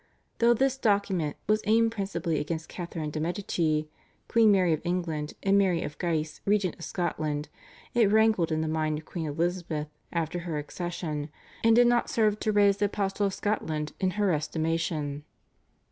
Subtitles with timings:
[0.39, 3.87] Though this document was aimed principally against Catharine de' Medici,
[4.27, 7.49] Queen Mary of England, and Mary of Guise regent of Scotland,
[7.93, 11.29] it rankled in the mind of Queen Elizabeth after her accession,
[11.63, 15.23] and did not serve to raise the apostle of Scotland in her estimation.